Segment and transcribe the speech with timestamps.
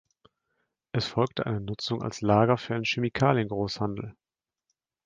[0.93, 4.15] Es folgte eine Nutzung als Lager für einen Chemiekaliengroßhandel.